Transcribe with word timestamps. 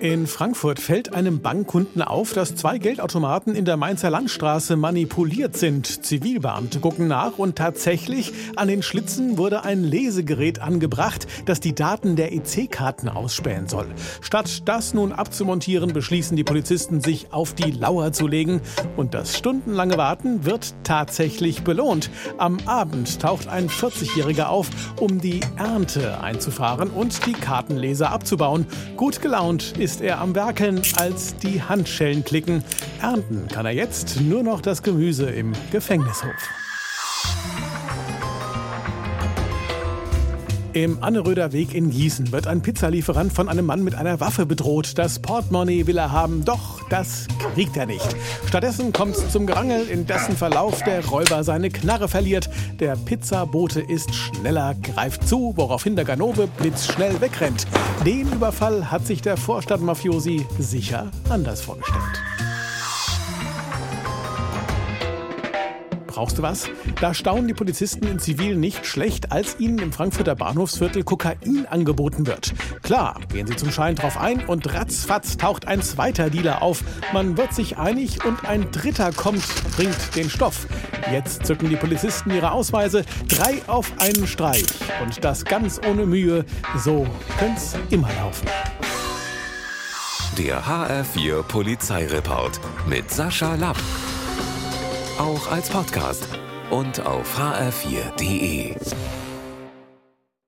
In 0.00 0.26
Frankfurt 0.26 0.80
fällt 0.80 1.12
einem 1.12 1.42
Bankkunden 1.42 2.00
auf, 2.00 2.32
dass 2.32 2.56
zwei 2.56 2.78
Geldautomaten 2.78 3.54
in 3.54 3.66
der 3.66 3.76
Mainzer 3.76 4.08
Landstraße 4.08 4.76
manipuliert 4.76 5.58
sind. 5.58 6.06
Zivilbeamte 6.06 6.80
gucken 6.80 7.06
nach 7.06 7.36
und 7.36 7.56
tatsächlich 7.56 8.32
an 8.56 8.68
den 8.68 8.82
Schlitzen 8.82 9.36
wurde 9.36 9.62
ein 9.62 9.84
Lesegerät 9.84 10.62
angebracht, 10.62 11.26
das 11.44 11.60
die 11.60 11.74
Daten 11.74 12.16
der 12.16 12.32
EC-Karten 12.32 13.10
ausspähen 13.10 13.68
soll. 13.68 13.88
Statt 14.22 14.62
das 14.66 14.94
nun 14.94 15.12
abzumontieren, 15.12 15.92
beschließen 15.92 16.34
die 16.34 16.44
Polizisten, 16.44 17.02
sich 17.02 17.34
auf 17.34 17.52
die 17.52 17.70
Lauer 17.70 18.10
zu 18.12 18.26
legen. 18.26 18.62
Und 18.96 19.12
das 19.12 19.36
stundenlange 19.36 19.98
Warten 19.98 20.46
wird 20.46 20.72
tatsächlich 20.82 21.62
belohnt. 21.62 22.08
Am 22.38 22.56
Abend 22.64 23.20
taucht 23.20 23.48
ein 23.48 23.68
40-Jähriger 23.68 24.46
auf, 24.46 24.70
um 24.98 25.20
die 25.20 25.40
Ernte 25.58 26.22
einzufahren 26.22 26.88
und 26.88 27.26
die 27.26 27.32
Kartenleser 27.32 28.10
abzubauen. 28.10 28.64
Gut 28.96 29.20
gelaunt 29.20 29.74
ist 29.76 29.89
ist 29.90 30.00
er 30.00 30.20
am 30.20 30.36
Werkeln, 30.36 30.82
als 30.98 31.36
die 31.38 31.62
Handschellen 31.62 32.24
klicken. 32.24 32.62
Ernten 33.02 33.48
kann 33.48 33.66
er 33.66 33.72
jetzt 33.72 34.20
nur 34.20 34.44
noch 34.44 34.60
das 34.60 34.84
Gemüse 34.84 35.28
im 35.28 35.52
Gefängnishof. 35.72 36.59
Im 40.72 41.02
Anneröder 41.02 41.50
Weg 41.50 41.74
in 41.74 41.90
Gießen 41.90 42.30
wird 42.30 42.46
ein 42.46 42.62
Pizzalieferant 42.62 43.32
von 43.32 43.48
einem 43.48 43.66
Mann 43.66 43.82
mit 43.82 43.96
einer 43.96 44.20
Waffe 44.20 44.46
bedroht. 44.46 44.98
Das 44.98 45.18
Portemonnaie 45.18 45.88
will 45.88 45.98
er 45.98 46.12
haben, 46.12 46.44
doch 46.44 46.80
das 46.88 47.26
kriegt 47.54 47.76
er 47.76 47.86
nicht. 47.86 48.06
Stattdessen 48.46 48.92
kommt 48.92 49.16
es 49.16 49.32
zum 49.32 49.46
Gerangel, 49.46 49.88
in 49.88 50.06
dessen 50.06 50.36
Verlauf 50.36 50.84
der 50.84 51.04
Räuber 51.04 51.42
seine 51.42 51.70
Knarre 51.70 52.06
verliert. 52.06 52.48
Der 52.78 52.94
Pizzabote 52.94 53.80
ist 53.80 54.14
schneller, 54.14 54.76
greift 54.76 55.26
zu, 55.26 55.54
woraufhin 55.56 55.96
der 55.96 56.04
Ganove 56.04 56.46
blitzschnell 56.46 57.20
wegrennt. 57.20 57.66
Den 58.06 58.30
Überfall 58.32 58.92
hat 58.92 59.04
sich 59.08 59.22
der 59.22 59.36
Vorstadtmafiosi 59.36 60.46
sicher 60.58 61.10
anders 61.28 61.62
vorgestellt. 61.62 62.29
Brauchst 66.20 66.36
du 66.36 66.42
was? 66.42 66.68
Da 67.00 67.14
staunen 67.14 67.48
die 67.48 67.54
Polizisten 67.54 68.06
in 68.06 68.18
Zivil 68.18 68.54
nicht 68.54 68.84
schlecht, 68.84 69.32
als 69.32 69.58
ihnen 69.58 69.78
im 69.78 69.90
Frankfurter 69.90 70.34
Bahnhofsviertel 70.34 71.02
Kokain 71.02 71.66
angeboten 71.70 72.26
wird. 72.26 72.52
Klar, 72.82 73.18
gehen 73.32 73.46
sie 73.46 73.56
zum 73.56 73.70
Schein 73.70 73.94
drauf 73.94 74.18
ein 74.18 74.44
und 74.44 74.74
ratzfatz 74.74 75.38
taucht 75.38 75.66
ein 75.66 75.80
zweiter 75.80 76.28
Dealer 76.28 76.60
auf. 76.60 76.84
Man 77.14 77.38
wird 77.38 77.54
sich 77.54 77.78
einig 77.78 78.22
und 78.26 78.46
ein 78.46 78.70
dritter 78.70 79.12
kommt, 79.12 79.42
bringt 79.74 80.14
den 80.14 80.28
Stoff. 80.28 80.66
Jetzt 81.10 81.46
zücken 81.46 81.70
die 81.70 81.76
Polizisten 81.76 82.30
ihre 82.32 82.52
Ausweise, 82.52 83.06
drei 83.26 83.62
auf 83.66 83.90
einen 83.96 84.26
Streich. 84.26 84.66
Und 85.02 85.24
das 85.24 85.46
ganz 85.46 85.80
ohne 85.88 86.04
Mühe. 86.04 86.44
So 86.76 87.06
könnte 87.38 87.62
immer 87.88 88.10
laufen. 88.20 88.46
Der 90.36 90.66
HR4 90.66 91.44
Polizeireport 91.44 92.60
mit 92.86 93.10
Sascha 93.10 93.54
Lapp 93.54 93.78
auch 95.20 95.52
als 95.52 95.68
Podcast 95.68 96.26
und 96.70 97.04
auf 97.04 97.38
hr4.de. 97.38 98.74